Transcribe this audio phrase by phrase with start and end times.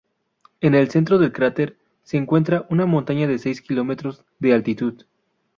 [0.61, 5.05] En el centro del cráter se encuentra una montaña de seis kilómetros de altitud.